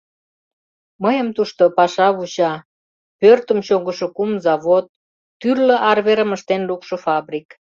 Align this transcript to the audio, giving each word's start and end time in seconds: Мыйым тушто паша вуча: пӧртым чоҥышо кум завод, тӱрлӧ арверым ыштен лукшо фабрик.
Мыйым 1.03 1.27
тушто 1.35 1.63
паша 1.77 2.07
вуча: 2.15 2.53
пӧртым 3.19 3.59
чоҥышо 3.67 4.07
кум 4.15 4.31
завод, 4.45 4.85
тӱрлӧ 5.39 5.75
арверым 5.89 6.29
ыштен 6.37 6.61
лукшо 6.69 6.95
фабрик. 7.05 7.47